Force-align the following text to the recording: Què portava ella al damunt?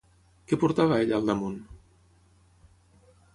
Què 0.51 0.57
portava 0.63 0.97
ella 1.01 1.15
al 1.19 1.27
damunt? 1.31 1.59